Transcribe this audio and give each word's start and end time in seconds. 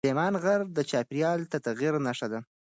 سلیمان 0.05 0.35
غر 0.43 0.61
د 0.77 0.79
چاپېریال 0.89 1.39
د 1.51 1.53
تغیر 1.65 1.93
نښه 2.05 2.27
ده. 2.31 2.39